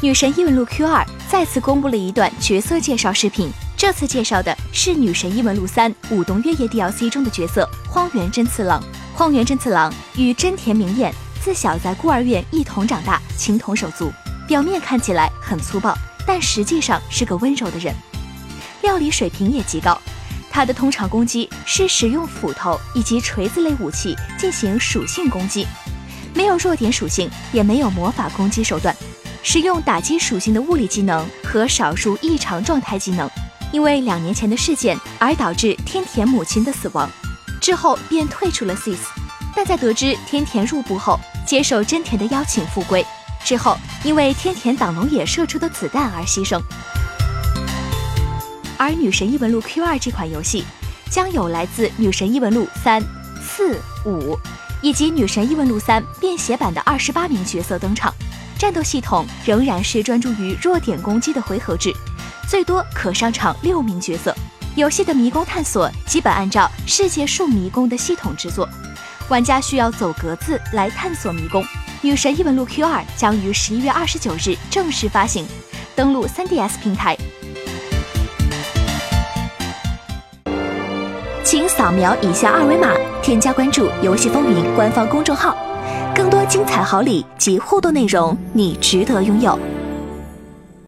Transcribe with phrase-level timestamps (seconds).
[0.00, 8.80] 女神异闻录 Q 二再次公布了一段角色介绍视频，这次介绍的是女神异闻录三舞动月夜 DLC 中的角色荒原真次郎。
[9.12, 11.12] 荒原真次郎与真田明彦
[11.42, 14.12] 自小在孤儿院一同长大，情同手足。
[14.46, 15.92] 表面看起来很粗暴，
[16.24, 17.92] 但实际上是个温柔的人。
[18.82, 20.00] 料理水平也极高，
[20.48, 25.66] 他的通常攻击是使用斧头以及锤子类武器进行属性攻击，
[26.36, 28.94] 没有弱点属性，也没有魔法攻击手段。
[29.50, 33.26] 使用打击属性的物理技能和少数异常状态技能，
[33.72, 37.08] 因为两年前的事件而导致天田母亲的死亡，
[37.58, 38.98] 之后便退出了 CIS，
[39.56, 43.02] 但在得知天田入部后，接受真田的邀请复归，
[43.42, 46.60] 之后因为天田党龙野射出的子弹而牺牲。
[48.76, 50.62] 而《女神异闻录 Q 二》这款游戏
[51.10, 53.02] 将有来自《女神异闻录三、
[53.42, 54.34] 四、五》
[54.82, 58.12] 以及《女神异闻录三》便携版的二十八名角色登场。
[58.58, 61.94] 战斗系统仍然是专注于弱点攻击的回合制，
[62.48, 64.34] 最多可上场六名角色。
[64.74, 68.68] 游戏的迷宫探索基本按照世界树迷宫的系统制作，
[69.28, 71.62] 玩家需要走格子来探索迷宫。
[72.00, 75.46] 《女神异闻录 Q 二》将于十一月二十九日正式发行，
[75.94, 77.16] 登陆 3DS 平台。
[81.44, 82.92] 请扫描以下二维码，
[83.22, 85.56] 添加关注“游戏风云”官方公众号。
[86.18, 89.56] 更多精彩好礼及互动内容，你值得拥有。